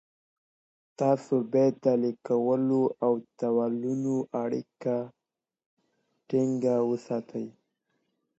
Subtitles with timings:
[0.99, 2.63] تاسو بايد د ليکوال
[3.05, 4.95] او ټولني اړيکه
[6.27, 7.47] ټينګه وساتئ.